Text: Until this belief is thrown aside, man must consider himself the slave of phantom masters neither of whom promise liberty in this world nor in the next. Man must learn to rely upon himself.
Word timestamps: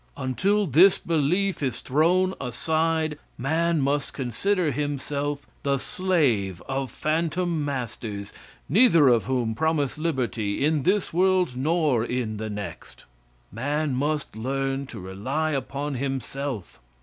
Until 0.17 0.65
this 0.65 0.97
belief 0.97 1.61
is 1.61 1.79
thrown 1.81 2.33
aside, 2.41 3.19
man 3.37 3.79
must 3.81 4.13
consider 4.15 4.71
himself 4.71 5.45
the 5.61 5.77
slave 5.77 6.59
of 6.67 6.89
phantom 6.89 7.63
masters 7.63 8.33
neither 8.67 9.09
of 9.09 9.25
whom 9.25 9.53
promise 9.53 9.99
liberty 9.99 10.65
in 10.65 10.81
this 10.81 11.13
world 11.13 11.55
nor 11.55 12.03
in 12.03 12.37
the 12.37 12.49
next. 12.49 13.05
Man 13.51 13.93
must 13.93 14.35
learn 14.35 14.87
to 14.87 14.99
rely 14.99 15.51
upon 15.51 15.93
himself. 15.93 16.79